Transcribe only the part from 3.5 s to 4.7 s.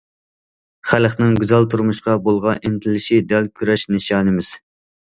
كۈرەش نىشانىمىز.